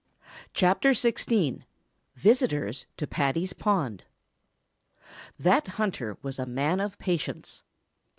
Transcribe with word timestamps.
CHAPTER 0.55 0.93
XVI 0.93 1.61
VISITORS 2.15 2.87
TO 2.97 3.05
PADDY'S 3.05 3.53
POND 3.53 4.05
That 5.37 5.67
hunter 5.77 6.17
was 6.23 6.39
a 6.39 6.47
man 6.47 6.79
of 6.79 6.97
patience. 6.97 7.61